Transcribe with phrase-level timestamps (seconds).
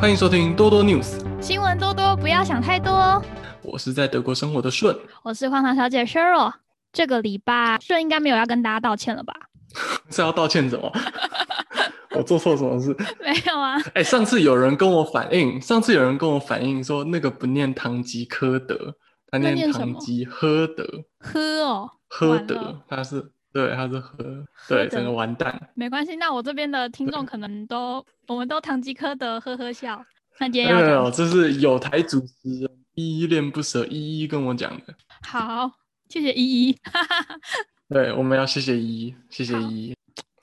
[0.00, 3.22] 欢迎收听多多 News，新闻多多，不要想太多。
[3.60, 6.50] 我是在德国生活的顺，我是荒唐小姐 Cheryl。
[6.90, 9.34] 这个礼拜顺应该没有要跟大家道歉了吧？
[10.08, 10.90] 是要道歉什么？
[12.16, 12.96] 我做错什么事？
[13.20, 13.76] 没有啊。
[13.92, 18.94] 哎，上次有人跟我反映，上次有人跟我反映说，那个不念堂吉诃德，
[19.30, 20.82] 他念堂吉诃德。
[21.18, 24.16] 喝哦，喝德，他是对，他是喝，
[24.68, 25.68] 对，整个完蛋。
[25.74, 30.04] 没关系，那我这边的听众可能都，我们都堂吉诃德，呵呵笑。
[30.38, 34.94] 那今天要讲，这是有台主持人依依恋不舍，依依跟我讲的。
[35.22, 35.70] 好，
[36.08, 36.78] 谢谢依依。
[37.90, 39.96] 对，我们要谢谢依依，谢谢依依。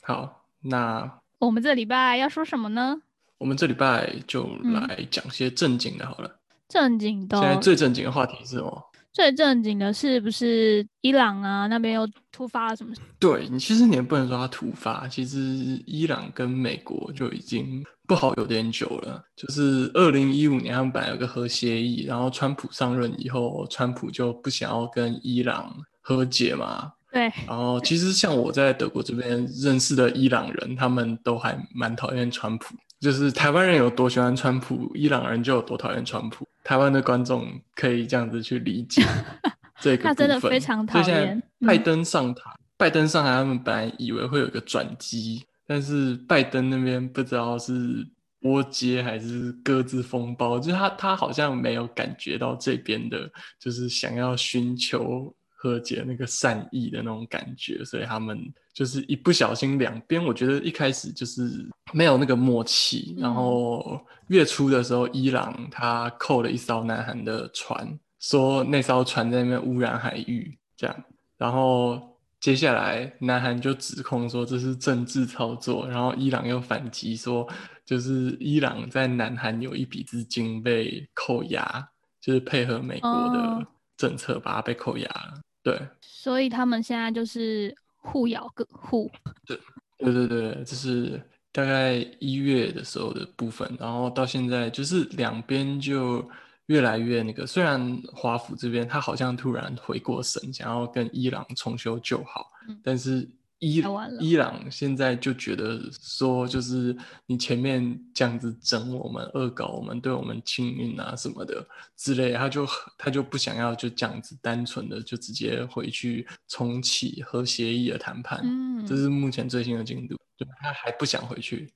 [0.04, 1.20] 好，那。
[1.40, 3.02] 我们这礼拜要说什么呢？
[3.38, 6.40] 我们这礼拜就来讲些正经的，好了。
[6.68, 7.40] 正经的。
[7.40, 8.87] 现在最正经的话题是什么？
[9.18, 11.66] 最正经的是不是伊朗啊？
[11.66, 12.94] 那边又突发了什么？
[13.18, 15.08] 对你，其实你也不能说它突发。
[15.08, 15.40] 其实
[15.88, 19.20] 伊朗跟美国就已经不好有点久了。
[19.36, 26.92] 就是二零一五年他们本来有个核协议，然后川普上任以后，川普就不想要跟伊朗和解嘛。
[27.12, 32.76] 对，然后其实像我在德国这边认识的伊朗人，他们都还蛮讨厌川普。
[33.00, 36.48] 就是台湾人有多喜欢川普，伊朗人就有多讨厌川普。
[36.64, 39.04] 台湾的观众可以这样子去理解
[39.80, 41.42] 这个他真的非常讨厌。
[41.66, 42.42] 拜登上台，
[42.76, 48.06] 拜登上台，他们本来以为会有个转机，但是拜登那边不知道是
[48.42, 55.34] 波接还是各自风暴，就是他他好像没有感觉到这边的，就是想要寻求。
[55.60, 58.40] 和解那个善意的那种感觉，所以他们
[58.72, 63.16] 就是一不小心，两边我觉得一开始就是没有那个默契。
[63.18, 70.96] 然后月初的时候，伊朗他扣了一艘南韩的船，说那艘船在那边污染海域，这样。
[71.40, 72.00] 然后
[72.40, 77.48] 接下来南韩就指控说这是政治操作，然后伊朗又反击说，
[77.84, 81.90] 就是伊朗在南韩有一笔资金被扣押，
[82.22, 85.42] 就是配合美国的政策把它被扣押了。
[85.70, 89.12] 对，所以他们现在就是互咬个互。
[89.46, 89.60] 对，
[89.98, 96.26] 对对对，这是大概一月的时候的部分，然后到现在就是两边就
[96.68, 97.46] 越来越那个。
[97.46, 102.52] 虽然华府这边他好像突然回过神，想要跟伊朗重修旧好，
[102.82, 103.28] 但是。
[103.60, 103.84] 伊
[104.20, 106.96] 伊朗现在就觉得说，就是
[107.26, 112.68] 你前面这样子整我们、恶搞我们、对我们轻运啊什么的之类，他就
[113.00, 118.40] 他就不想要就这样子单纯的就直接回去重启和协议的谈判。
[118.44, 121.74] 嗯，这是目前最新的进度，就他还不想回去。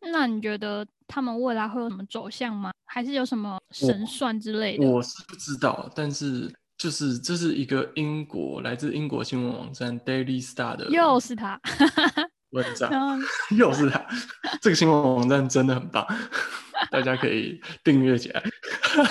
[0.00, 2.72] 那你觉得他们未来会有什么走向吗？
[2.84, 4.84] 还是有什么神算之类的？
[4.84, 6.52] 我是不知道，但是。
[6.82, 11.60] 就是这是一个英国来自英国新闻网站 Daily Star 的，又是他
[12.50, 12.90] 文章，
[13.56, 14.04] 又是他。
[14.60, 16.04] 这个新闻网站真的很棒，
[16.90, 18.42] 大家可以订阅起来。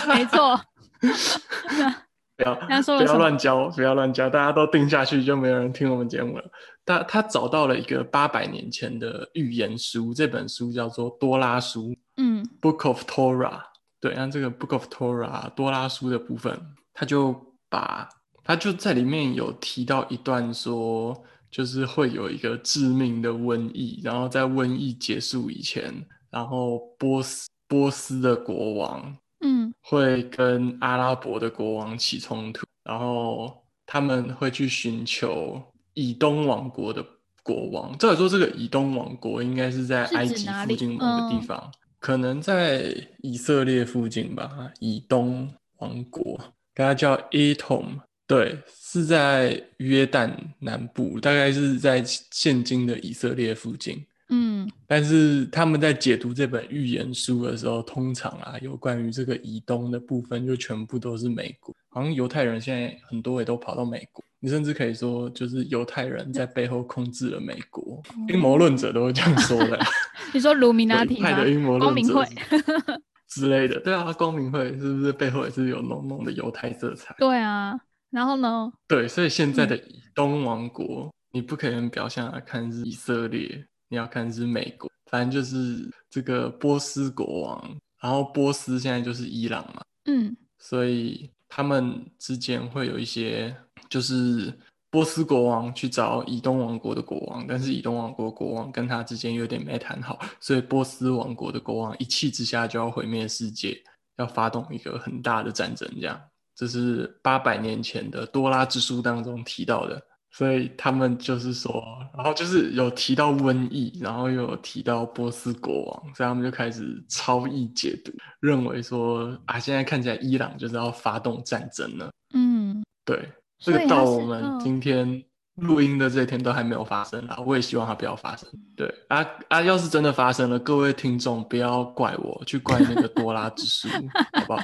[0.05, 0.59] 没错，
[2.35, 6.43] 不要不要乱教，不要乱教，大家都定下去就没有人听我们节目了。
[6.83, 13.61] 他他找到了一个八百年前的预言书，这本书叫做多拉书，嗯，Book of Torah。
[14.01, 16.59] 对，按这个 Book of Torah 多拉书的部分，
[16.93, 17.49] 他就。
[17.71, 18.07] 把
[18.43, 35.61] 他就在里面有提到一段说，就是会有一个致命的瘟疫，然后在瘟疫结束以前，然后波斯波斯的国王，嗯，会跟阿拉伯的国王起冲突，然后他们会去寻求
[35.93, 37.05] 以东王国的
[37.43, 37.97] 国王。
[37.97, 44.73] 照理说，这个以东王国应该是在埃及附近某个地方，可能在以色列附近吧。
[44.79, 46.39] 以东王国。
[46.75, 54.05] 它叫 A Tom，对，是在约旦南部，大概是在现今的以色列附近。
[54.33, 61.75] 嗯，但是他们在解读这本预言书的时候，通常啊，有关于这个以东的部分，就全部都是美国。
[61.89, 68.01] 好像犹太人现在很多也都跑到美国，你甚至可以说，就是犹太人在背后控制了美国。
[68.29, 69.77] 阴谋论者都会这样说的。
[70.33, 71.35] 你说卢米纳提吗？
[71.77, 72.25] 光明会。
[73.31, 77.15] 之类的，对啊，光明会是不是背后也是有浓浓的犹太色彩？
[77.17, 77.79] 对啊，
[78.09, 78.71] 然后呢？
[78.87, 93.55] 对，所以现在的以东王国，你不可能表象来看是以色列，你要看是美国，反正就是这个波斯国王，然后波斯现在就是伊朗嘛，嗯，所以他们之间会有一些
[93.89, 94.53] 就是。
[94.91, 103.81] 波斯国王去找以东王国的国王，但是以东王国国王跟他之间有点没谈好，所以波斯王国的国王一气之下就要毁灭世界，
[104.17, 105.89] 要发动一个很大的战争。
[105.95, 106.21] 这样，
[106.55, 109.99] 这是八百年前的多拉之书当中提到的。
[110.33, 111.83] 所以他们就是说，
[112.15, 122.09] 然后就是有提到瘟疫，然后又有提到波斯国王，所以他们就开始超意解读，认为说啊，现在看起来伊朗就是要发动战争了。
[122.33, 123.29] 嗯，对，
[123.61, 125.23] 这个到我们今天
[125.55, 128.49] 录音的这一天都还没有发生啊，我也希望它不要发生。
[128.75, 133.87] 对啊啊，要是真的发生了，各位听众不要怪我，去怪那个多拉之书，
[134.33, 134.63] 好不好？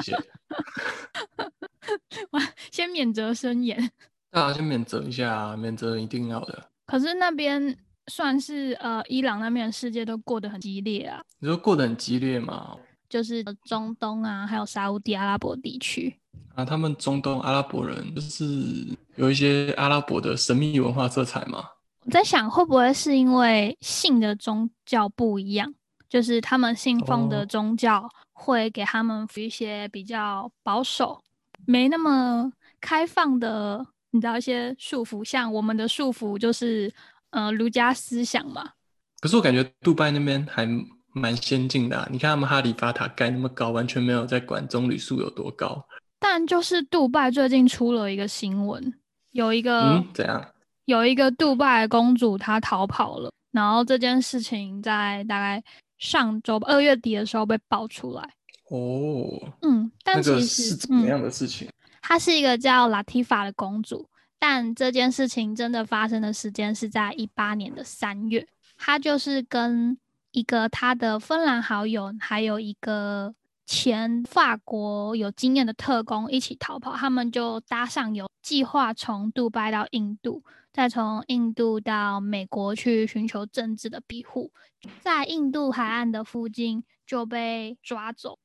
[0.00, 0.18] 谢谢。
[2.32, 3.90] 哇，先免责声言。
[4.30, 6.70] 大家先免责一下，免责一定要的。
[6.86, 11.20] 可是那边算是呃，伊朗那边的世界都过得很激烈啊。
[11.38, 12.76] 你说过得很激烈吗？
[13.08, 16.14] 就是中东啊，还有沙地阿拉伯地区
[16.54, 18.44] 啊，他们中东阿拉伯人就是
[19.16, 21.64] 有一些阿拉伯的神秘文化色彩嘛。
[22.04, 25.74] 我在想，会不会是因为信的宗教不一样，
[26.08, 31.22] 就是他们信奉的宗教会给他们一些比较保守、
[31.66, 33.86] 没那么开放的。
[34.10, 36.90] 你知道一些束缚，像我们的束缚就是
[37.28, 38.70] 呃儒家思想嘛。
[39.20, 40.66] 可是我感觉杜拜那边还
[41.12, 45.86] 蛮先进的，啊你看他们哈利法塔盖那么高，完全没有在管棕榈树有多高。
[46.18, 48.92] 但就是杜拜最近出了一个新闻，
[49.32, 50.44] 有一个嗯怎样？
[50.84, 55.62] 有一个杜拜公主她逃跑了，然后这件事情在大概
[55.98, 58.22] 上周二月底的时候被爆出来。
[58.70, 61.68] 哦，嗯，但其实是怎么样的事情？
[62.02, 64.08] 她是一个叫拉提法的公主，
[64.38, 68.46] 但这件事情真的发生的时间是在一八年的三月。
[68.76, 69.96] 她就是跟
[70.30, 73.34] 一个他的芬兰好友，还有一个
[73.66, 76.94] 前法国有经验的特工一起逃跑。
[76.94, 80.42] 他们就搭上游计划从杜拜到印度，
[80.72, 84.52] 再从印度到美国去寻求政治的庇护，
[85.00, 88.38] 在印度海岸的附近就被抓走。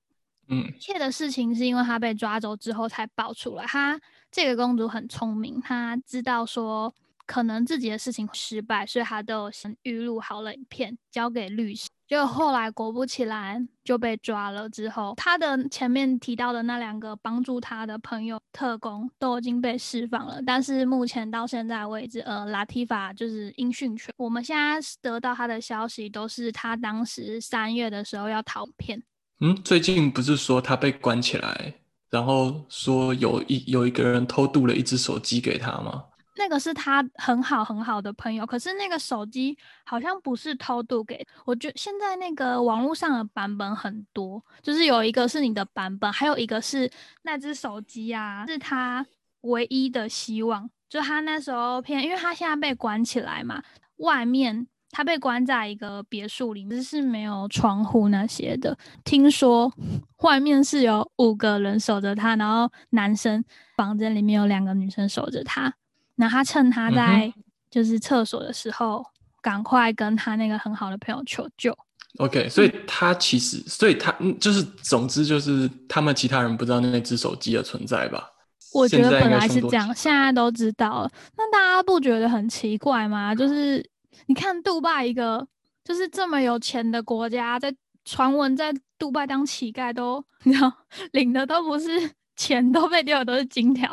[0.47, 3.65] 嗯，一切的事情是因为他被抓走之后才爆出来。
[3.65, 6.93] 她这个公主很聪明，她知道说
[7.25, 11.87] 可能自己的事情失败，所以他都先预录好了影片交给律师。
[12.05, 14.69] 就后来果不其然就被抓了。
[14.69, 24.13] 之后他的前面提到的那两个帮助他的朋友特工都已经被释放了，但是目前到现在为止，呃，拉提法就是音讯全。
[24.17, 29.01] 我们现在得到他的消息都是他当时三月的时候要逃片。
[29.39, 31.73] 嗯，最近不是说他被关起来，
[32.11, 36.03] 然后说有一有一个人偷渡了一只手机给他吗？
[36.43, 41.25] 那个是他很好很好的朋友，可是那个手机好像不是偷渡给。
[41.45, 46.91] 我觉得现在那个网络上的版本很多，就是有一个是你的版本，还有一个是
[47.21, 49.05] 那只手机啊，是他
[49.41, 50.69] 唯一的希望。
[50.89, 53.63] 就他那时候骗，因为他现在被关起来嘛，
[53.97, 54.67] 外面。
[54.95, 58.77] 他被关在一个别墅里面，是没有窗户那些的。
[59.03, 59.73] 听说
[60.17, 63.43] 外面是有五个人守着他，然后男生
[63.75, 65.73] 房间里面有两个女生守着他。
[66.15, 67.33] 然后他趁他在
[67.69, 69.05] 就是厕所的时候，
[69.41, 71.77] 赶快跟他那个很好的朋友求救。
[72.19, 78.29] OK，所以他其实，所以他就是，总之就是他们其他人不知道那只手机的存在吧？
[78.73, 81.11] 我觉得本来是这样，现在都知道了。
[81.37, 83.33] 那大家不觉得很奇怪吗？
[83.33, 83.83] 就是。
[84.27, 85.45] 你看，杜拜一个
[85.83, 87.73] 就是这么有钱的国家，在
[88.05, 90.71] 传闻在杜拜当乞丐都，你知道
[91.13, 91.89] 领的都不是
[92.35, 93.89] 钱，都被丢的都是金条。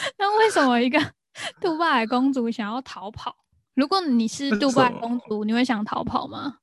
[0.18, 0.98] 那为什么一个
[1.60, 3.34] 杜拜公主想要逃跑？
[3.74, 6.56] 如果你是杜拜公主，你会想逃跑吗？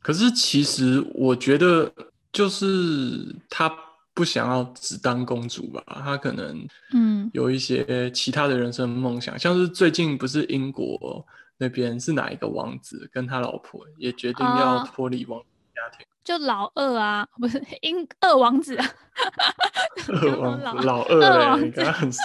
[0.00, 1.92] 可是其实我觉得，
[2.32, 3.70] 就是她
[4.12, 11.26] 不想要只当公主吧，她可能嗯有一些其他的人生梦想，像是最近不是英国。
[11.56, 15.40] 那边是哪一个王子跟他老婆也决定要脱离王
[15.72, 16.04] 家庭？
[16.24, 22.20] 就老二啊，不是英二王子，二王子 老二，二王子很熟，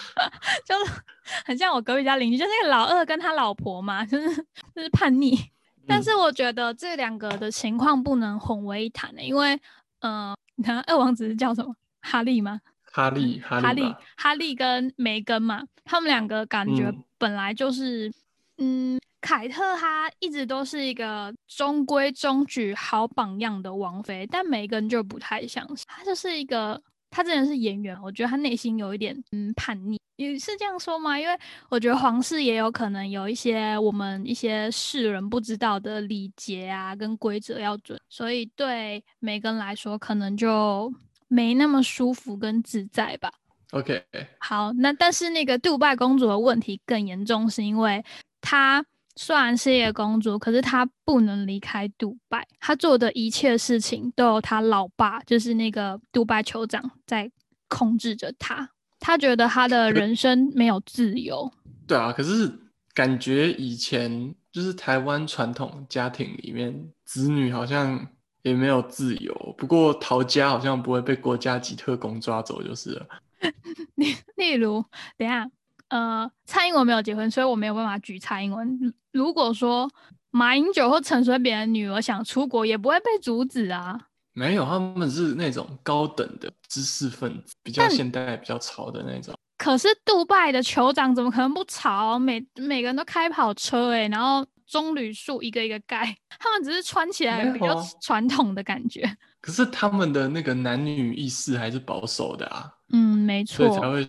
[0.64, 0.74] 就
[1.44, 4.36] 很像我隔壁家邻居，就是那个老二跟他老婆嘛，就是
[4.74, 5.36] 就是叛逆。
[5.86, 9.60] 但是我觉得这两个的情况不能混为一谈的，因为
[10.00, 11.74] 呃，你看二王子是叫什么？
[12.00, 12.60] 哈利吗？
[12.92, 18.12] 哈利，哈利，哈利跟梅根嘛，他们两个感觉本来就是。
[18.56, 26.78] 嗯，凯特她一直都是一个中规中矩、好榜样的王妃，但梅根就不太像是，她就是一个，
[27.08, 31.18] 她真的是演员，我觉得她内心有一点嗯叛逆，也是这样说吗？
[31.18, 31.34] 因为
[31.70, 40.92] 我觉得皇室也有可能有一些我们一些世人不知道的礼节啊，跟规则要准，所以对梅根来说可能就
[41.28, 43.32] 没那么舒服跟自在吧。
[43.70, 44.04] OK，
[44.38, 48.04] 好，那但是那个杜拜公主的问题更严重，是因为。
[48.46, 48.84] 她
[49.16, 52.46] 虽然是一个公主，可是她不能离开杜拜。
[52.60, 57.30] 她做的一切事情都有她老爸，就是那个杜拜酋长在
[57.68, 58.68] 控制着她。
[58.98, 61.52] 她觉得她的人生没有自由。
[61.86, 62.52] 对啊，可是
[62.92, 68.08] 感觉以前就是台湾传统家庭里面，子女好像
[68.42, 69.54] 也没有自由。
[69.58, 73.06] 不过逃家好像不会被国家级特工抓走，就是了。
[73.96, 74.82] 例例如，
[75.18, 75.46] 等下，
[75.88, 78.94] 呃，蔡英文没有结婚，所以我没有办法举蔡英文。
[79.12, 79.90] 如果说
[80.30, 83.98] 马英九或陈水扁的女儿想出国，也不会被阻止啊。
[84.32, 89.32] 没有，他们是那种高等的知识分子，比较现代、比较潮的那种。
[89.56, 92.18] 可是杜拜的酋长怎么可能不潮？
[92.18, 99.08] 每每个人都开跑车哎，然后棕榈树一个一个盖，他们只是穿起来比较传统的感觉。
[99.40, 102.68] 可是他们的那个男女意识还是保守的啊。
[102.92, 103.68] 嗯，没错。
[103.68, 104.08] 所以才会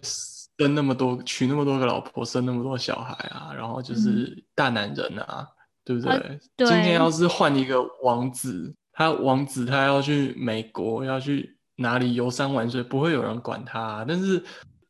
[0.58, 5.48] 生那么多，娶那么多个老婆，生那么多小孩啊，然后就是大男人啊，
[5.84, 6.40] 对不对？
[6.58, 8.74] 今天要是换一个王子。
[8.98, 14.42] 他王子他要去美国，要去哪里游山玩水，不会有人管他，但是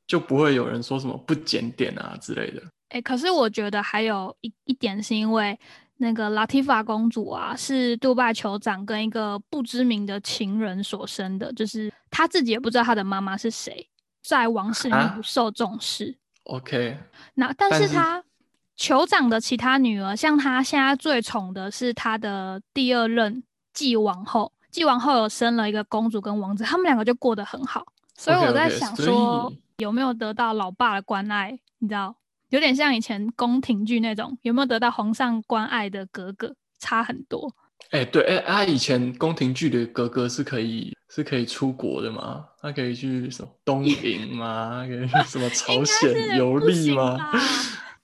[0.06, 2.62] 就不会有人说什么不检点啊之类的。
[2.90, 5.60] 哎，可是我觉得还有一一点是因为
[5.98, 13.90] 那个拉提法公主啊，是杜拜酋长跟一个不知名的情人所生的，就是他自己也不知道他的妈妈是谁，
[14.28, 16.18] 在王室里面不受重视。
[16.44, 16.98] OK，
[17.36, 18.24] 那但是他
[18.78, 23.44] 酋长的其他女儿，像他现在最宠的是他的第二任。
[23.74, 27.86] 继王后，继王后有生了一个公主跟王子，他们两个就过得很好。
[28.16, 31.60] 所以我在想说，有没有得到老爸的关爱？
[31.80, 32.16] 你知道，
[32.52, 37.54] 有点像以前宫廷剧那种，有没有得到皇上关爱的格格，差很多。
[37.92, 42.46] 哎，对，哎，他以前宫廷剧的格格是可以是可以出国的吗？
[42.62, 44.86] 他可以去什么东瀛吗？
[44.88, 47.18] 可以 去什么朝鲜游历吗？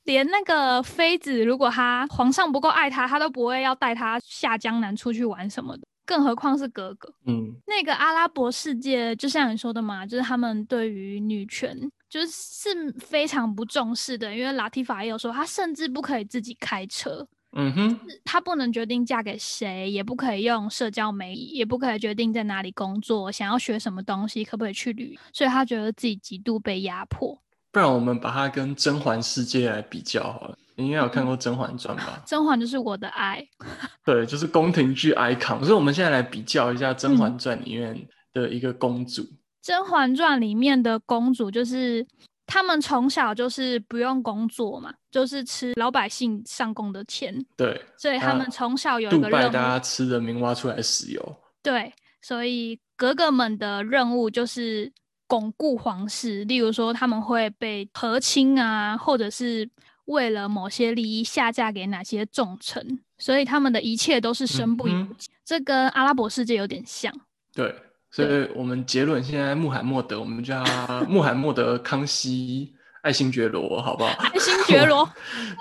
[0.03, 7.13] 连那个妃子，如果他皇上不够爱他，他都不会要带他下江南出去玩什么的，更何况是格格。
[7.25, 11.77] 嗯，那个阿拉伯世界，就像你说的嘛，就是他们对于女权
[12.09, 14.35] 就是非常不重视的。
[14.35, 17.27] 因为拉提法也有说，他甚至不可以自己开车。
[17.53, 25.19] 嗯哼，他不能决定嫁给谁，也不可以用社交媒体，也不可以决定在哪里工作，想要学什么东西，可不可以去旅。
[25.33, 27.37] 所以他觉得自己极度被压迫。
[27.71, 30.57] 不然我们把它跟甄嬛世界来比较好了。
[30.75, 32.21] 你应该有看过《甄嬛传》吧？
[32.27, 33.45] 甄嬛就是我的爱。
[34.05, 35.59] 对，就是宫廷剧 icon。
[35.59, 39.21] 所以我们现在来比较一下《甄嬛传》里面的一个公主。
[39.61, 42.05] 《甄嬛传》里面的公主就是
[42.51, 47.33] 她们从小就是不用工作嘛，就是吃老百姓上供的钱。
[47.55, 51.35] 对，所以他们从小有一个任务，大家吃人民挖出来的石油。
[51.63, 54.91] 对，所以格格们的任务就是。
[55.31, 59.69] 巩固皇室，例如说他们会被和亲啊，或者是
[60.03, 65.29] 为了某些利益下嫁给哪些重臣，所以他们的一切都是身不由己。
[65.45, 67.13] 这跟阿拉伯世界有点像。
[67.53, 67.73] 对，
[68.11, 70.63] 所以我们结论现在穆罕默德，我们叫
[71.07, 72.75] 穆罕默德康熙。
[73.01, 74.11] 爱新觉罗，好不好？
[74.31, 75.03] 爱新觉罗，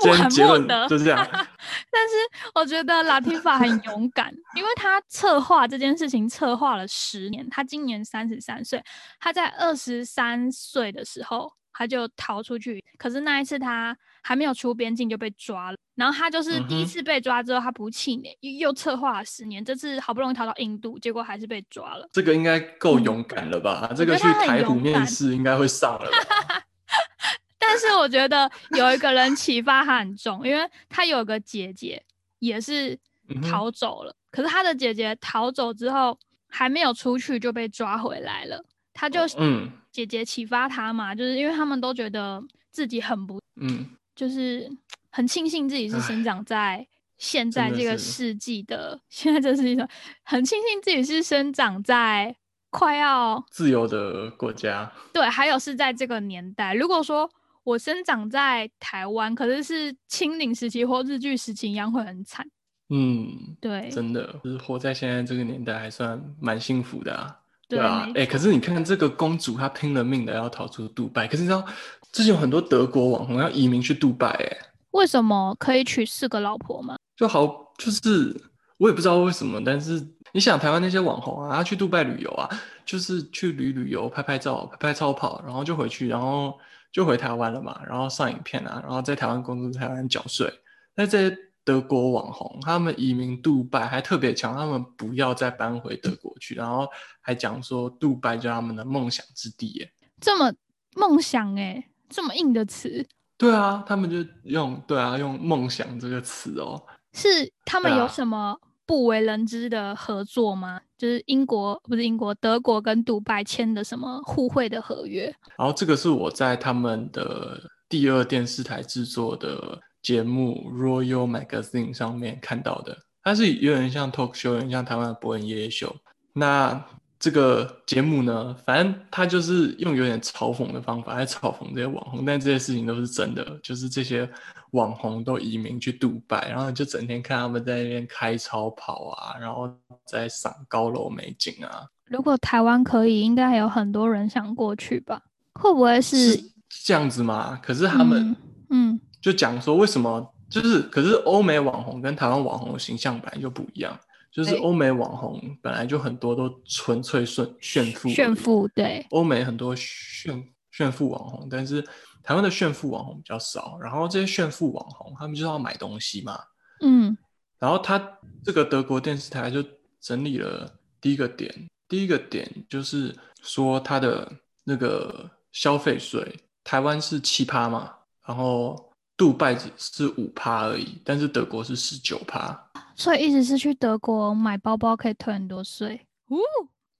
[0.04, 1.26] 穆罕默德就这样。
[1.90, 2.14] 但是
[2.54, 7.48] 我觉得拉提法很勇敢，因为他策划这件事情策划了十年。
[7.48, 8.84] 他今年三十三岁，
[9.18, 15.76] 他在二十三岁的时候他就逃出去，可是那一次他还没有出边境就被抓了。
[15.96, 19.62] 然后他就是第一次被抓之后，他不气馁，又策划了十年。
[19.62, 22.08] 这次好不容易逃到印度，结果还是被抓了。
[22.10, 23.92] 这个应该够勇敢了吧？
[23.94, 26.10] 这个去台虎面试应该会上了。
[27.58, 32.02] 但是我觉得有一个人启发他很重，因为他有个姐姐
[32.38, 32.98] 也是
[33.42, 38.64] 逃走了，可是他的姐姐逃走之后还没有出去就被抓回来了。
[38.94, 44.70] 他就嗯，姐姐启发他嘛，就是因为他们都觉得自己很不嗯，就是
[45.10, 46.86] 很庆幸自己是生长在
[47.18, 49.88] 现在这个世纪的，现在这世纪上
[50.22, 52.36] 很庆幸自己是生长在
[52.70, 54.92] 快要自由的国家。
[55.12, 57.30] 对，还有是在这个年代，如果说。
[57.62, 62.44] 我生长在台湾，可是是清领时期或日据时期一样会很惨。
[62.88, 67.36] 嗯，对，真的就是活在现在这个年代还算蛮幸福的啊。
[67.68, 71.64] 对啊，哎，可是你看这个公主，她拼了命的要逃出杜拜，可是你知道
[72.12, 74.56] 之前有很多德国网红要移民去杜拜，哎，
[74.90, 76.96] 为什么可以娶四个老婆吗？
[77.16, 78.34] 就好，就是
[78.78, 82.48] 我也不知道为什么，但是你想台湾那些网红啊，他去杜拜旅游啊，
[82.84, 86.58] 就是去旅旅游、拍拍照、拍拍超跑，然后就回去，然后。
[86.92, 90.52] 就回台湾了嘛，然后上影片啊，然后在台湾工作，台湾缴税。
[90.96, 96.88] 那这些德国网红，他们移民杜拜还特别强，他们不要再搬回德国去，然后
[97.20, 99.92] 还讲说杜拜就他们的梦想之地耶。
[100.20, 100.52] 这么
[100.96, 103.06] 梦想哎，这么硬的词。
[103.38, 106.82] 对啊，他们就用对啊，用梦想这个词哦。
[107.14, 110.80] 是他们有什么不为人知的合作吗？
[110.98, 115.34] 就是英国不是英国，德国跟杜拜签的什么互惠的合约？
[115.56, 125.96] 然后这个是我在他们的第二电视台制作的节目 Royal Magazine 上面看到的，它是有点像 talk show，有点像台湾的伯恩夜夜秀。
[126.34, 126.86] 那
[127.20, 134.26] 这个节目呢，反正他就是用有点嘲讽的方法来嘲讽这些网红，但这些事情都是真的，就是这些
[134.70, 139.70] 网红都移民去杜拜，然后就整天看他们在那边开超跑啊，然后
[140.06, 141.86] 在赏高楼美景啊。
[142.06, 145.20] 如果台湾可以，应该还有很多人想过去吧？
[145.52, 146.42] 会不会是
[146.84, 147.60] 这样子嘛？
[147.62, 148.34] 可是他们，
[148.70, 153.94] 嗯，就讲说为什么，就是可是欧美网红跟台湾网红的形象本来就不一样。
[154.30, 159.04] 就是欧美网红本来就很多都纯粹炫炫富，炫富对。
[159.10, 161.82] 欧美很多炫炫富网红，但是
[162.22, 163.78] 台湾的炫富网红比较少。
[163.80, 166.38] 然后这些炫富网红，他们就是要买东西嘛，
[166.80, 167.16] 嗯。
[167.58, 169.64] 然后他这个德国电视台就
[170.00, 174.30] 整理了第一个点，第一个点就是说他的
[174.64, 177.92] 那个消费税，台湾是七趴嘛，
[178.26, 178.88] 然后。
[179.16, 182.58] 杜拜只是五趴而已，但是德国是十九趴，
[183.00, 185.98] 所以意思是去德国买包包可以退很多税。
[186.28, 186.36] 哦，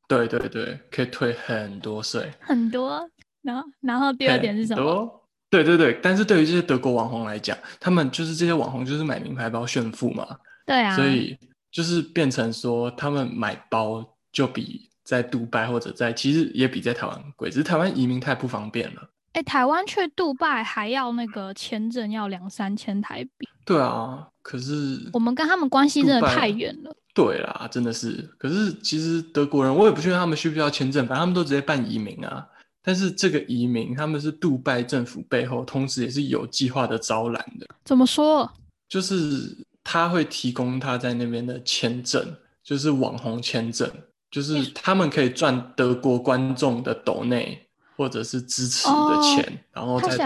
[0.09, 3.07] 对对对，可以退很多税，很多。
[3.43, 5.29] 然后，然后第二点是什么？
[5.51, 10.27] 对对对，但是对于这些德国网红来讲，他们就是这些网红就是买名牌包炫富嘛。
[10.65, 11.37] 对啊，所以
[11.71, 14.03] 就是变成说，他们买包
[14.33, 19.11] 就比在杜拜或者在其实也比在台湾贵，只是台湾移民太不方便了。
[19.35, 23.47] 哎，台湾去杜拜还要那个签证，要两三千台币。
[23.67, 26.97] 对啊，可是我们跟他们关系真的太远了。
[27.15, 28.29] 对啦，真的是。
[28.39, 32.47] 可是其实德国人，我也不确定他们需不需要签证，反正他们都直接办移民啊。
[32.83, 37.67] 但是这个移民，他们是杜拜政府背后，同时也是有计划的招揽的。
[37.85, 38.51] 怎么说？
[38.89, 43.91] 就是他会提供他在那边的签证，就是网红签证，
[44.31, 47.67] 就是他们可以赚德国观众的斗内。
[47.97, 50.17] 或者是支持的钱，然后在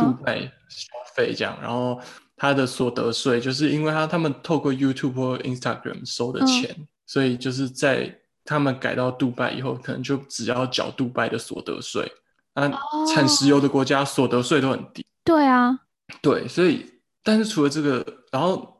[0.00, 0.40] 杜拜
[0.70, 2.00] 消费这样，然后
[2.40, 12.10] 他的所得税就是因为他他们透过 YouTube 或 Instagram 收的钱，所以就是在他们改到杜拜以后，可能就只要缴杜拜的所得税。
[12.54, 12.66] 那
[13.12, 15.04] 产石油的国家所得税都很低。
[15.22, 15.80] 对啊，
[16.22, 16.86] 对，所以
[17.22, 18.79] 但是除了这个，然后。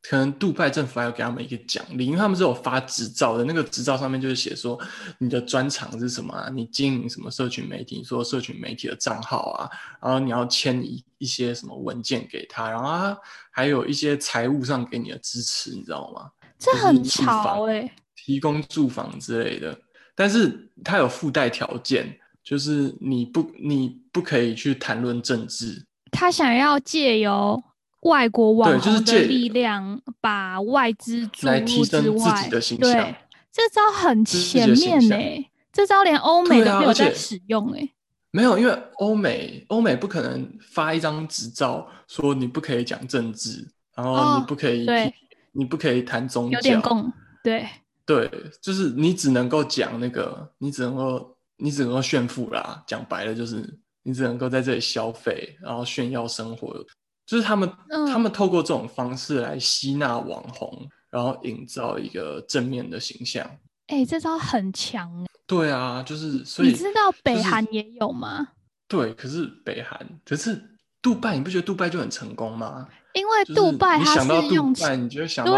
[0.00, 4.78] 可能杜拜政府还要给他们一个奖励，因为他们是有发执照的，那个执照上面就是写说
[5.18, 13.18] 你的专长是什么啊，你经营什么社群媒体，说社群媒体的账号啊，然后你要签一一些什么文件给他，然后他
[13.50, 16.30] 还有一些财务上给你的支持，你知道吗？
[16.58, 19.78] 这很潮哎，提供住房之类的，
[20.14, 27.62] 但是他有附带条件，就是你不你不可以去谈论政治，他想要借由。
[28.00, 33.14] 外国网红的力量把外资注入之外，对，
[33.52, 35.16] 这招很前面呢，
[35.72, 37.88] 这招连欧美都没有在使用哎。
[38.30, 44.86] 没有，因为欧美欧美不可能发一张执照说你不可以讲政治，然后你不可以，
[45.52, 47.66] 你不可以谈宗教，有点共，对
[48.06, 48.30] 对，
[48.62, 56.84] 就是你只能够讲那个，你只能够你只能够炫富啦，讲白了就是你只能够在这里消费，然后炫耀生活。
[57.28, 57.70] 就是他们，
[58.10, 63.46] 他们透过这种方式来吸纳网红，然后营造一个正面的形象。
[63.88, 65.26] 哎，这招很强。
[65.46, 68.48] 对啊，就是所以你知道北韩也有吗？
[68.88, 70.58] 对，可是北韩，可是
[71.02, 72.88] 杜拜，你不觉得杜拜就很成功吗？
[73.12, 75.52] 因为杜拜，你想到杜拜，你就会想到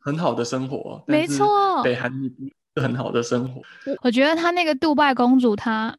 [0.00, 1.00] 很好的生活。
[1.06, 3.62] 没错，北韩你不很好的生活。
[4.02, 5.96] 我觉得他那个杜拜公主，她。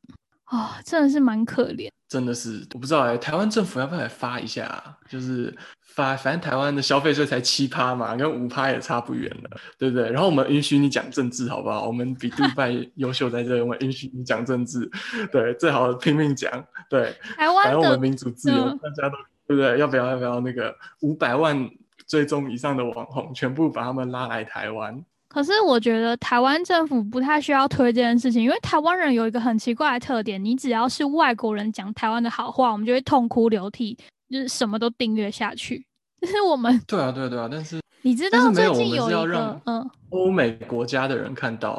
[0.50, 4.82] 哦，真的是蛮可怜，真的是我不知道哎，台湾政府要不要来发一下？
[5.10, 10.10] 就是发，反正台湾的消费税才七趴嘛，跟五趴也差不远了，对不对？
[10.10, 11.86] 然后我们允许你讲政治，好不好？
[11.86, 14.90] 我们比杜拜 优秀在这，我们允许你讲政治，
[15.32, 16.50] 对，最好拼命讲，
[16.90, 17.14] 对。
[17.36, 19.78] 台湾反正我们民主自由，大家都对不对？
[19.78, 20.12] 要不要？
[20.12, 21.70] 要不要那个五百万
[22.08, 25.04] 追踪以上的网红，全部把他们拉来台湾？
[25.38, 33.96] 可是我觉得台湾政府不太需要推这件事情，因为台湾人有一个很奇怪的特点，你只要是外国人讲台湾的好话，我们就会痛哭流涕，
[34.32, 35.86] 就是什么都订阅下去。
[36.20, 41.70] 就是我们对啊，对啊，对啊，但是 你知道最近有一个嗯，欧美国家的人看到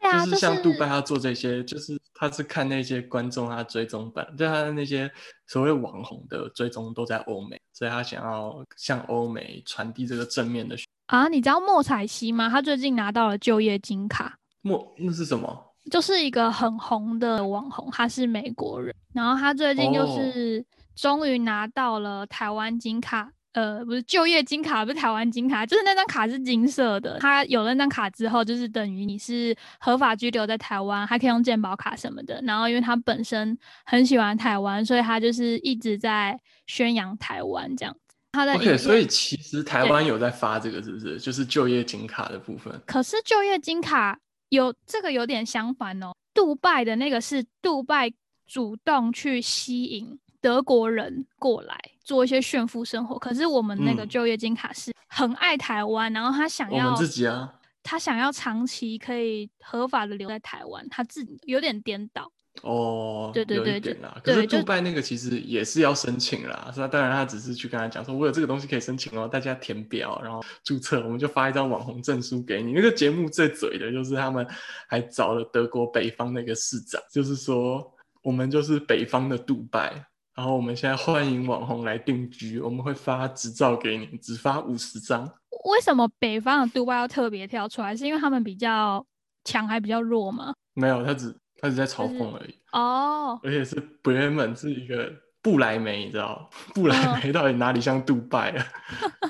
[0.00, 5.10] 啊，就是像杜拜他做这些，就是他是看那些观众他追踪版，就他的那些
[5.46, 10.74] 所谓网红的追踪都在欧美，所以他想要向欧美传递这个正面的。
[11.06, 12.48] 啊，你知道莫彩希吗？
[12.48, 14.38] 他最近拿到了就业金卡。
[14.62, 15.74] 莫那是什么？
[15.90, 18.94] 就是一个很红的网红，他是美国人。
[19.12, 20.64] 然后他最近就是
[20.96, 27.18] 终于拿到了台湾金卡，呃，不是就业金卡，不是台湾金卡，就是那张卡是金色的。
[27.18, 32.40] 他有了那张卡之后，就是等于你是合法居留在台湾，还可以用健保卡什么的。
[32.44, 37.94] 然后，因为他本身很喜欢台湾，所以他就是一直在宣扬台湾这样。
[38.34, 41.18] 他的 OK，所以其实台湾有在发这个，是不是？
[41.18, 42.82] 就是就业金卡的部分。
[42.84, 44.18] 可是就业金卡
[44.48, 46.12] 有这个有点相反哦。
[46.34, 48.12] 杜拜的那个是杜拜
[48.46, 50.18] 主动去吸引。
[50.40, 57.50] 德国人过来做一些炫富生活，可是我们那个就业金卡是很爱台湾，然后他想要自己啊，
[57.82, 62.30] 他想要长期可以合法的留在台湾，他自己有点颠倒
[62.62, 66.88] 哦，对对对对，可是杜拜那个其实也是要申请啦，是吧？
[66.88, 72.72] 当然他只是去跟他讲说，我有这个东西可以申请哦，大家填表然后注册，我们就发一张网红证书给你。
[72.72, 74.46] 那个节目最嘴的就是他们
[74.88, 80.06] 还找了德国北方那个市长，就是说我们就是北方的杜拜。
[80.36, 85.24] 然后我们现在欢迎网红来定居，我们会发执照给你，只发五十张。
[85.70, 87.96] 为什么北方的杜拜要特别跳出来？
[87.96, 89.06] 是因为他们比较
[89.44, 90.52] 强还比较弱吗？
[90.74, 91.32] 没有，他只
[91.64, 92.54] 他只在嘲讽而已。
[92.72, 98.66] 哦，而且是 Bremen 是一个不莱梅，你知道不 莱梅到底哪里像杜拜啊？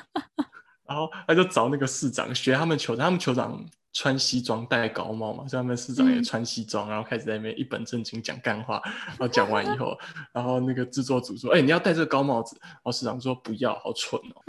[0.87, 3.65] 然后他就找那个市长学他们酋长，他们酋长。
[3.97, 8.83] 穿西装戴高帽嘛，所以他们市长也穿西装，然后开始在那边一本正经讲干话。
[9.07, 9.97] 然后讲完以后，
[10.35, 14.43] 然后那个制作组说：“哎，你要戴这个高帽子。”然后市长说：“不要，好蠢哦，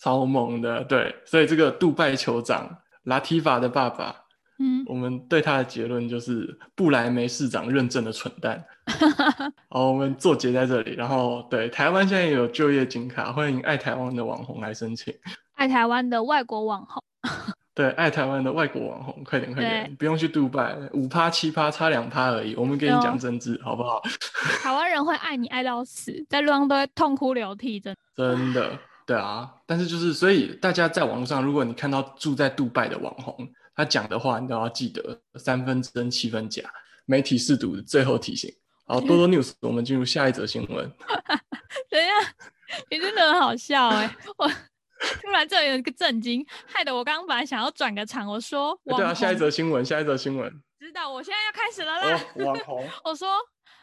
[0.00, 4.21] 超猛的。”对，所以这个杜拜酋长拉提法的爸爸，
[4.64, 8.64] 嗯，我们对他的结论就是布莱梅市长认证的蠢蛋。
[9.68, 10.94] 好，我们做结在这里。
[10.94, 15.12] 然后，对台湾现在有就业金卡，欢迎爱台湾的网红来申请。
[15.54, 17.02] 爱台湾的外国网红。
[17.74, 24.00] 对，爱台湾的外国网红，快点快点，不用去杜拜，五趴七趴差两趴而已，我们跟你讲政治，好不好？
[24.62, 29.50] 台湾人会爱你爱到死，在路上都会痛哭流涕，真真的，对啊。
[29.66, 33.34] 但是就是，所以大家在网络上，如果你看到住在杜拜的网红，
[33.74, 36.62] 他讲的话，你都要记得三分真七分假，
[37.06, 38.52] 媒体试读最后提醒。
[38.86, 40.90] 好，多多 news，我们进入下一则新闻。
[41.88, 42.34] 等一下，
[42.90, 44.50] 你真的很好笑哎，我。
[45.20, 52.24] 突然这有一个震惊，害得我刚刚本来想要转个场，我说对啊，下一则新闻，下一则新闻，知道，我现在要开始了啦。
[52.36, 53.28] 网红， 我说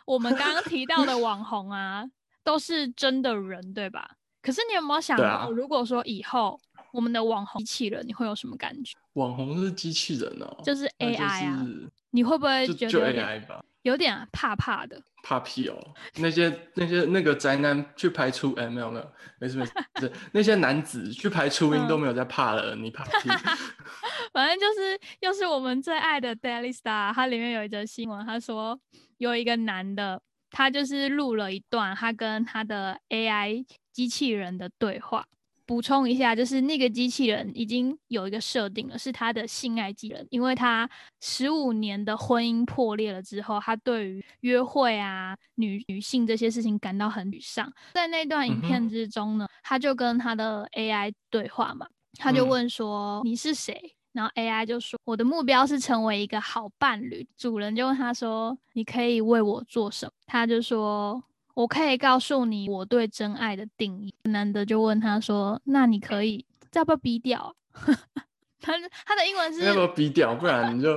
[0.05, 2.05] 我们刚刚提到的网红啊，
[2.41, 4.11] 都是真的人，对吧？
[4.41, 6.57] 可是你有没有想过，如果说以后
[6.93, 8.95] 我们的网红机器人，你会有什么感觉？
[9.19, 11.67] 网红是机器人哦，就是 AI 啊，
[12.11, 13.63] 你会不会觉得就 AI 吧？
[13.83, 15.77] 有点怕怕的，怕屁哦！
[16.17, 20.11] 那些那些那个宅男去排初音，没有没有，没事没事。
[20.33, 23.29] 那些男子去排初音都没有在怕了，你怕屁？
[24.33, 28.77] 反正就是又是我们最爱的 Daily Star，它里面有一则新闻，他说
[29.17, 35.25] 有一个男的，他就是录了一段他跟他的 AI 机器人的对话。
[35.69, 40.89] 补充一下，就是那个机器人已经有一个设定了，是他的性爱机器人，因为他
[41.21, 47.71] 十五年的婚姻破裂了之后，他对于约会啊、女女性这些事情感到很沮丧。
[47.93, 51.85] 在那段影片之中呢，他就跟他的 AI 对话嘛，
[52.17, 53.79] 他就问说：“你是谁？”
[54.11, 61.23] 然后 AI 就说：“我的目标是成为一个好伴侣。”主人就问他说：“你可以为我做什么？”他就说。
[61.55, 64.13] 我可以告诉你我对真爱的定义。
[64.23, 67.53] 男的就问他说：“那你可以要不要逼掉？”
[68.61, 68.73] 他
[69.05, 70.35] 他的英文是要不要逼掉？
[70.35, 70.91] 不然你就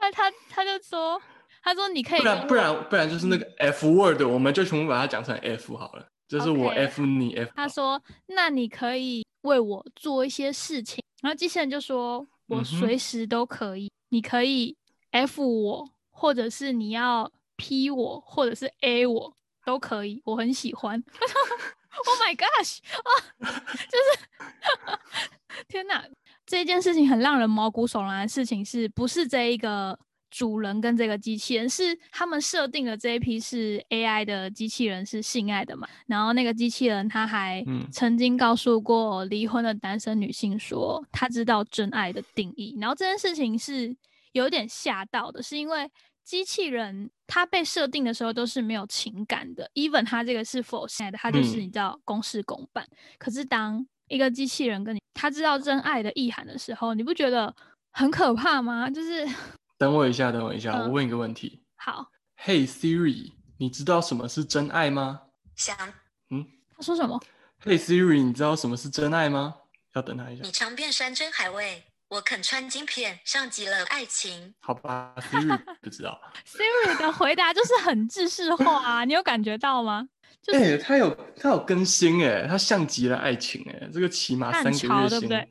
[0.00, 1.20] 那 他他就说
[1.62, 14.76] ：“他说你可以不然不然不然就是那个 F word，我们就全部把它讲成 F 好了，就是我 F 你 F。”他说：“那你可以为我做一些事情。”然后机器人就说：“我随时都可以，你可以
[15.10, 21.02] F 我，或者是你要。” P 我或者是 A 我都可以，我很喜欢。
[21.92, 22.78] Oh my gosh！
[23.02, 23.10] 啊，
[23.90, 24.08] 就是
[25.68, 26.02] 天哪，
[26.46, 29.98] 这件事情很让人毛骨悚然的事情，是不是这一个
[30.30, 35.86] 主人跟这个机器人是他们设定的这一批是 AI 的机器人是性爱的嘛？
[36.06, 42.78] 然后那个机器人他还曾经告诉过离婚的单身女性说，他知道真爱的定义。
[42.80, 43.94] 然后这件事情是
[44.30, 45.90] 有点吓到的，是因为。
[46.24, 52.86] 机器人它被设定的时候都是没有情感的，even 它这个是否现在的，它就是你知道公事公办。
[53.18, 57.54] 可是当一个机器人跟你他知道真爱的意涵的时候，你不觉得
[57.92, 58.88] 很可怕吗？
[58.88, 59.26] 就是
[59.78, 61.62] 等我一下，等我一下，我问一个问题。
[61.76, 62.10] 好
[62.44, 65.22] ，Hey Siri，你知道什么是真爱吗？
[65.56, 65.76] 想，
[66.30, 67.20] 嗯，他说什么
[67.64, 69.56] ？Hey Siri，你知道什么是真爱吗？
[69.94, 70.42] 要等他一下。
[70.42, 71.82] 你尝遍山珍海味。
[72.10, 74.52] 我肯穿金片，像极了爱情。
[74.58, 76.20] 好吧，Siri 不知道。
[76.44, 80.08] Siri 的回答就是很制式化啊，你有感觉到吗？
[80.42, 85.48] 就是哎、它有它有更新哎、它像极了爱情哎、这个起码三个很潮，月新，对不对？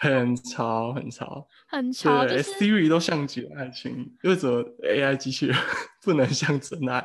[0.00, 5.56] 很 潮很潮，很潮，就对是，Siri 都像极了爱情，为什么 AI 机器人
[6.02, 7.04] 不能像真爱？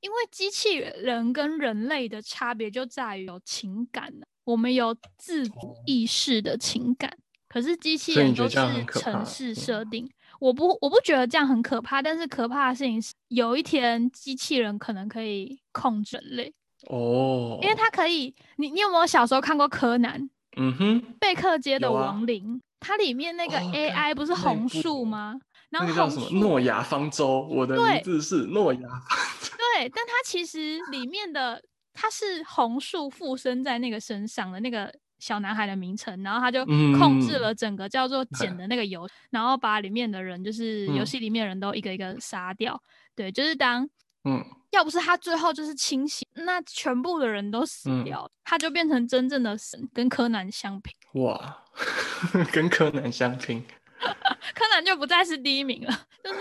[0.00, 7.16] 因为机器人跟人类的差别就在于有情感呢我们有自主意识的情感，
[7.56, 10.06] 可是机器人都是可怕程式嗯设定。
[10.38, 16.52] 我不我不觉得这样很可怕，但是可怕的事情是，有一天机器人可能可以控制人类，
[16.90, 18.34] 哦，因为它可以。
[18.56, 20.28] 你你有没有小时候看过柯南？
[20.58, 25.40] 嗯哼，贝克街的亡灵，它里面那个哦 AI 不是红树吗？
[25.70, 26.28] 然那个叫什么？
[26.38, 29.00] 诺亚方舟，我的名字是诺亚方
[29.40, 29.56] 舟。
[29.56, 31.62] 对，但它其实里面的
[31.94, 36.64] 它是红树附身在那个身上的那个小男孩的名称，然后他就
[36.98, 42.80] 控制嗯了整个叫做 对简的那个游，然后把里面的人就是游嗯戏里面的人都一个一个杀掉。
[43.14, 43.88] 对，就是当
[44.24, 51.62] 嗯，要不是他最后就是清醒，那全部的人都死嗯掉，他就变成真正的神，跟柯南相拼，哇，
[52.52, 53.64] 跟柯南相拼，
[54.54, 56.38] 柯南就不再是第一名了，就是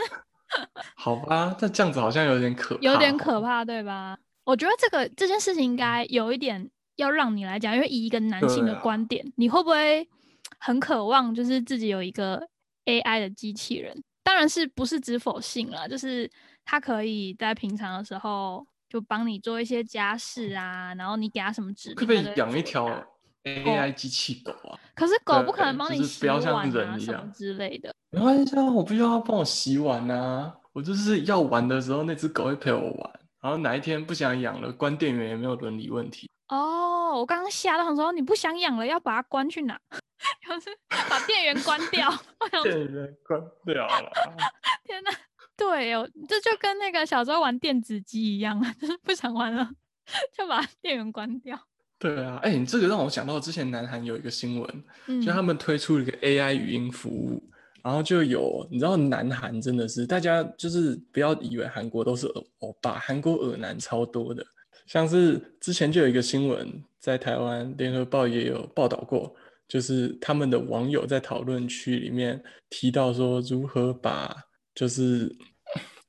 [0.95, 1.55] 好吧？
[1.61, 3.39] 那这样子好像有点可怕，有点可。
[3.39, 4.17] 怕，对吧？
[4.43, 10.07] 我觉得这个这件事情应该有一点要让你来讲，因为以一个男性的观点，你会不会
[10.59, 12.47] 很渴望就是自己有一个
[12.85, 14.03] AI 的机器人？
[14.23, 16.29] 当然是不是指否性了，就是
[16.65, 22.87] 它可以在平常的时候就帮你做一些家事啊，然后你给它什么指令，可不可以养一条
[23.43, 24.79] AI 机器狗啊？
[24.95, 27.93] 可是狗不可能帮你洗就是不要像碗人一样啊什么之类的。
[28.09, 33.19] 没关系啊，我不需要它帮我洗碗啊，我就是要玩的时候，那只狗会陪我玩。
[33.41, 36.27] 然后哪一天不想养了，关店员也没有伦理问题。
[36.47, 39.79] 哦，我刚刚吓到，想说你不想养了，要把它关去哪？
[40.47, 40.69] 就是
[41.09, 42.11] 把电源关掉。
[42.63, 44.11] 电源关掉了，
[44.85, 45.11] 天呐，
[45.57, 49.69] 对哦，这就跟那个小时候玩电子机一样啊，就是不想玩了，
[50.37, 51.59] 就把电源关掉。
[51.99, 57.41] 对啊，哎、你这个让我想到之前南韩有一个新闻，嗯，就他们推出了一个 AI 语音服务，
[57.83, 64.45] 然后就有你知道南韩真的是大家就是不要以为韩国都是欧欧巴，韩国耳男超多的，
[64.85, 69.35] 像是之前就有一个新闻在台湾联合报也有报道过，
[69.67, 74.35] 就是他们的网友在讨论区里面提到说如何把
[74.73, 75.35] 就是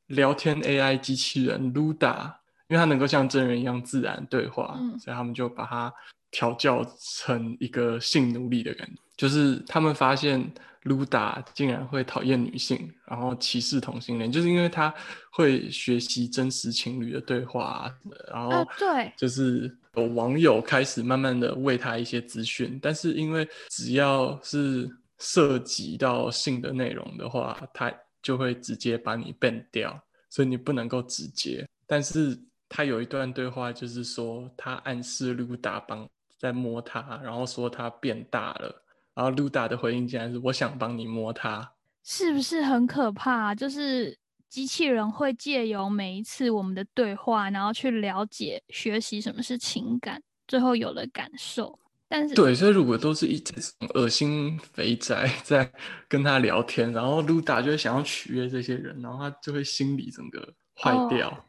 [0.08, 2.34] 聊天 AI 机器人 Luda，
[2.68, 5.92] 因为它能够像真人一样自然对话，嗯所以他们就把它
[6.30, 6.84] 调教
[7.24, 8.94] 成一个性奴隶的感觉。
[9.16, 10.52] 就是他们发现
[10.86, 14.94] Luda 竟然会讨厌女性，然后歧视同性恋，就是因为他
[15.32, 17.94] 会学习真实情侣的对话啊
[18.28, 31.66] 然啊后对就是有网友开始慢慢的喂他一些资讯，但是因为只要是涉及到性的内容的话，他就会直接把你 ban 掉，所以你不能够直接。
[31.86, 38.82] 但是他有一段对话，就是说他暗示露达帮在摸他，然后说他变大了，
[39.16, 41.72] 然后露达的回应竟然是我想帮你摸它。
[42.04, 43.52] 是不是很可怕？
[43.52, 44.16] 就是
[44.48, 51.76] 机器人会借由每一次我们的对话，然后去了解、学习什么是情感，最后有了感受。
[52.08, 55.68] 但是对，所以如果都是一这种恶心肥宅 在
[56.06, 61.44] 跟他聊天，然后露达就会想要取悦这些人，然后他就会心理整个坏哦掉。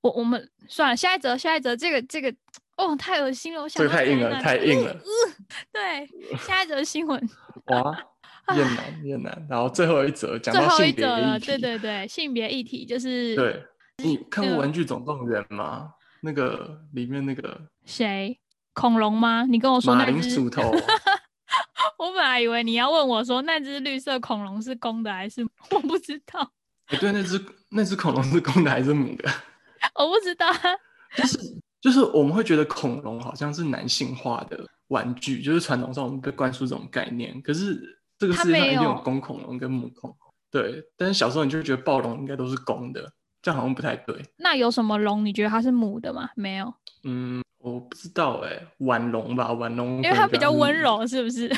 [0.00, 2.32] 我我们算了，下一则，下一则，这个这个
[2.76, 4.96] 哦，太恶心了，我想这个太硬了，太硬了。
[5.72, 6.08] 对，
[6.38, 7.20] 下一则新闻，
[7.66, 7.96] 哇，
[8.54, 9.46] 越南越南。
[9.48, 13.62] 然后最后一则讲到最后一性别则了，议题，对对对，性别议题就是对
[14.02, 15.92] 你看过嗯《玩具总动员》吗？
[16.22, 18.38] 那个里面那个谁
[18.72, 19.44] 恐龙吗？
[19.48, 20.62] 你跟我说马铃薯头，
[21.98, 26.52] 我本来以为你要问我说那只绿色恐龙是公的还是我不知道，
[26.86, 29.30] 哎，对，那只那只恐龙是公的还是母的？
[29.94, 30.46] 我不知道。
[31.14, 31.38] 就是
[31.82, 37.38] 就是我们会觉得恐龙好像是男性化的玩具，就是传统上我们被灌输这种概念。
[37.42, 40.16] 可是这个它世界上一定有有公恐龙跟母恐龙，
[40.50, 40.82] 对。
[40.96, 44.16] 但是小时候你就会觉得暴龙应该都是公的，这样好像不太对。
[44.36, 46.30] 那有什么龙你觉得它是母的吗？
[46.36, 51.48] 没有，嗯，我不知道哎、婉龙吧，婉龙，因为它比较温，柔，是不是？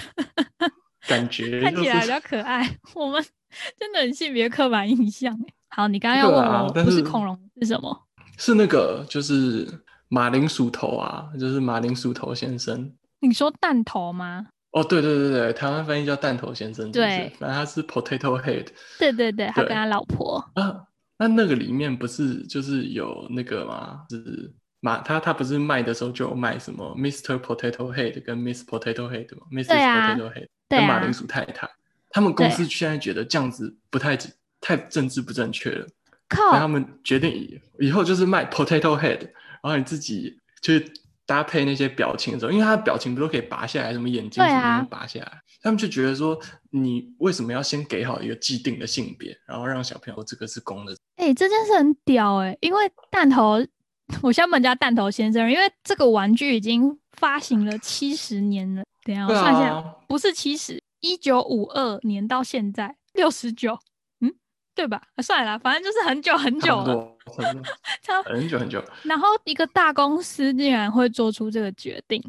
[1.07, 2.79] 感觉 看起来比就是较可爱。
[2.95, 3.23] 我们
[3.79, 5.55] 真的很性别刻板印象欸。
[5.69, 8.07] 好，你刚刚要对问我，不是恐龙是什么？
[8.39, 9.69] 是那个就是
[10.09, 12.93] 马铃薯头啊，就是马铃薯头先生。
[13.21, 14.47] 你说弹头吗？
[14.73, 18.67] 哦，对对对对，台湾翻译叫弹头先生，对反正他是 potato head
[18.99, 20.39] 对对对，他跟他老婆。
[20.55, 20.85] 啊。
[21.17, 24.05] 那那个里面不是就是有那个吗？
[24.11, 27.41] 是马他他不是卖的时候就有卖什么 Mr.
[27.41, 29.69] Potato Head 跟 Miss Potato Head 吗？Mrs.
[29.69, 31.71] Potato Head 跟马铃，薯太太，
[32.11, 34.19] 他们公司对现在觉得这样子不太
[34.61, 35.87] 太政治不正确了。
[36.29, 36.51] 靠！
[36.59, 39.31] 他们决定以以后就是卖 potato head，
[39.65, 40.93] 然后你自己去
[41.25, 46.39] 搭配那些表情的时候，因为他的表情不都可以拔下来，什么眼睛什么都拔下来，他们就觉得说，
[46.71, 50.95] 你为什么要先给好一个既定的性别，然后让小朋友这个是公的？
[51.17, 53.57] 哎，这件事很屌哎，因为弹头，
[54.21, 63.79] 我先问家弹头先生，因为这个玩具已经发行了七十年了，等下我算一下，不是七十，一九五二年到现在六十九。
[64.21, 64.31] 嗯
[64.77, 65.01] 对吧？
[65.23, 67.14] 算了，反正就是很久很久了，
[68.03, 68.83] 差很久很久。
[69.03, 72.23] 然后一个大公司竟然会做出这个决定，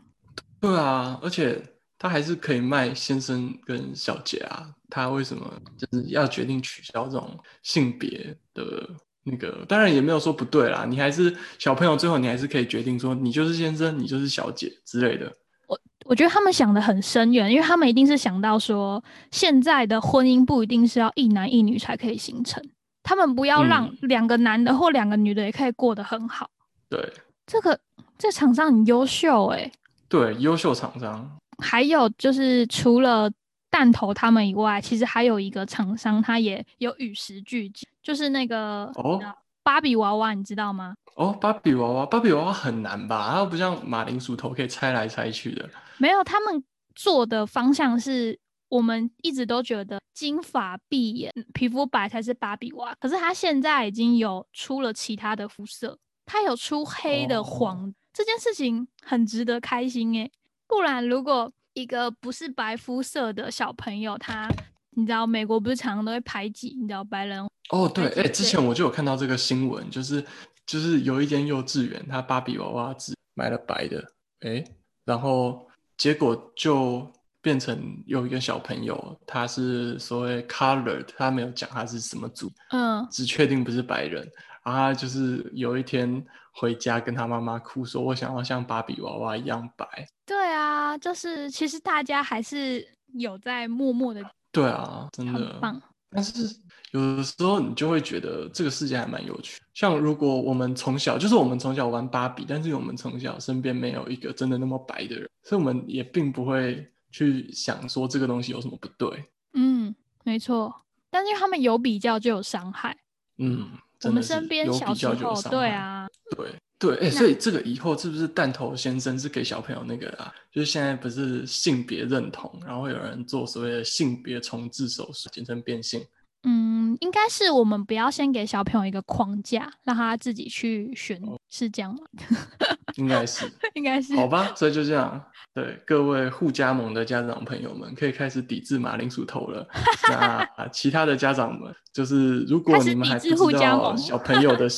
[0.59, 1.61] 对啊，而且
[1.97, 8.89] 他还是可以卖先生跟小姐啊，他为什么就是要决定取消这种性别的
[9.23, 9.65] 那个？
[9.67, 15.31] 当然也没有说不对啦，你还是小朋友，最后你还是可以决定说你就是先生，你就是小姐之类的。
[15.67, 22.63] 我我觉得他们想的很深远，因为他们一定是想到说，现在的婚姻不一定是要一男一女才可以形成，
[23.05, 26.49] 他们不要让两个男的 或两个女的也可以过得很好。
[26.89, 27.13] 对，
[27.45, 27.79] 这个
[28.17, 29.71] 这厂商很优秀哎。
[30.09, 31.37] 对，优秀厂商。
[31.63, 33.31] 还有就是除了
[33.69, 39.21] 弹头他们以外，其实还有一个厂商，他也有与时俱进，就是那个哦。
[39.63, 40.93] 芭比娃娃，你知道吗？
[41.15, 43.31] 哦，芭比娃娃，芭比娃娃很难吧？
[43.33, 45.67] 它不像马铃薯头可以拆来拆去的。
[45.97, 46.63] 没有，他们
[46.93, 48.37] 做的方向是
[48.75, 60.31] 我们一直都觉得金发碧眼、皮肤白才是芭比娃，可是她现在已经有出了其他的肤色，她有出黑的、黄，这件事情很值得开心诶。
[60.67, 64.49] 不然，如果一个不是白肤色的小朋友，他。
[64.97, 70.25] 你知道美国不是常常都会排挤，你知道白人哦，对，哎，之前我就有看到这个新闻，就是
[70.65, 74.01] 就是有一间幼稚园，他芭比娃娃只买了白的，
[74.39, 74.63] 哎，
[75.03, 77.11] 然后结果就
[77.45, 84.27] 变成有一个小朋友，他是所谓 colored，他没有讲他是什么族，嗯，只确定不是白人，
[84.63, 89.86] 然后他就是有一天回家跟他妈妈哭说，我想要像芭比娃娃一样白。
[90.25, 94.25] 对啊，就是其实大家还是有在默默的。
[94.51, 95.60] 对啊，真的。
[95.62, 95.79] 棒
[96.10, 96.55] 但是
[96.91, 99.62] 有的时候你就会觉得这个世界还蛮有趣。
[99.75, 109.25] 像如果我们从小就是我们从小玩芭比，但是我们从小身边没有一个真的那么白的人，所以我们也并不会去想说这个东西有什么不对。
[109.54, 110.82] 嗯，没错。
[111.10, 112.97] 但是他们有比较就有伤害。
[113.38, 113.69] 嗯，
[114.04, 116.54] 我们身边小时候，对啊，对。
[116.78, 120.30] 对，哎，所以这个以后是不是弹头先生是给小朋友那个啊？
[120.51, 126.06] 就是现在不是性别认同，然后有人做所谓的性别重置手术，简称变性。
[126.43, 131.17] 嗯，应该是我们不要先给小朋友一个框架，让他自己去选，
[131.49, 132.01] 是这样吗？
[132.95, 134.15] 应该是，应该是。
[134.17, 135.23] 好吧，所以就这样。
[135.53, 139.65] 对各位互加盟的家长朋友们，可以开始抵制马铃薯头了。
[140.10, 144.67] 那 其他的家长们，就是如果你们还不知道小朋友的。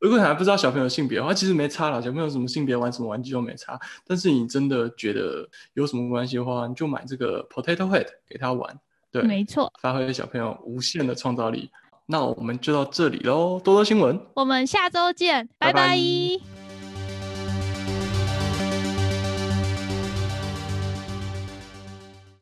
[0.00, 2.00] 如果你还不知道小朋友性别的话，其实没差了。
[2.00, 3.76] 小朋友什么性别玩什么玩具都没差。
[4.06, 8.78] 但是你真的觉得有什么关系的话，你就买这个 Potato Head 给他玩。
[9.10, 11.68] 对，没错，发挥小朋友无限的创造力。
[12.06, 15.98] 那我们就到这里喽，多多新闻，我们下周见，拜拜。